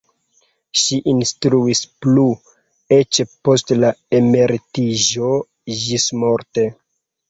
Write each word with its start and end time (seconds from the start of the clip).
Ŝi 0.83 0.97
instruis 1.13 1.81
plu 2.07 2.25
eĉ 2.99 3.23
post 3.37 3.77
la 3.85 3.95
emeritiĝo 4.25 5.35
ĝismorte. 5.87 6.71